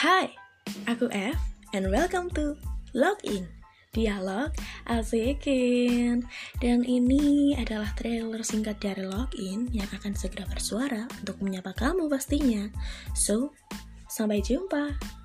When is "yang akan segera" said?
9.68-10.48